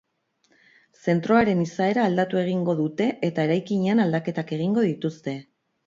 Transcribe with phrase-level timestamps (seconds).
[1.13, 5.43] Zentroaren izaera aldatu egingo dute, eta eraikinean aldaketak egingo dituzte.